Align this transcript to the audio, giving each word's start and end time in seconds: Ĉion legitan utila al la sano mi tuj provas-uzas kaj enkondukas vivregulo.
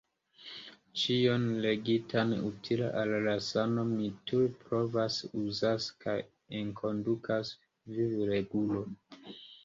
Ĉion 0.99 1.43
legitan 1.65 2.31
utila 2.47 2.87
al 3.01 3.11
la 3.27 3.35
sano 3.47 3.83
mi 3.89 4.07
tuj 4.31 4.45
provas-uzas 4.63 5.89
kaj 6.05 6.15
enkondukas 6.61 7.53
vivregulo. 7.99 8.83